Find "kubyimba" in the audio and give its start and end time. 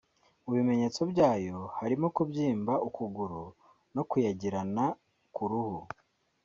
2.15-2.73